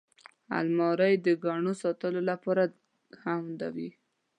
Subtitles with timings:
[0.59, 2.63] الماري د ګاڼو ساتلو لپاره
[3.21, 3.43] هم
[3.75, 3.89] وي